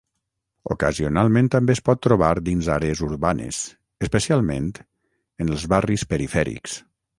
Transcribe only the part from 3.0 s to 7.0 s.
urbanes, especialment en els barris perifèrics.